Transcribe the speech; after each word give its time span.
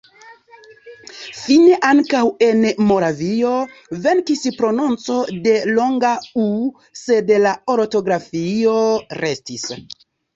Fine 1.39 1.73
ankaŭ 1.89 2.21
en 2.45 2.63
Moravio 2.91 3.51
venkis 4.05 4.41
prononco 4.61 5.17
de 5.49 5.53
longa 5.79 6.13
u, 6.45 6.47
sed 7.01 7.31
la 7.45 7.53
ortografio 7.75 8.75
restis. 9.21 9.67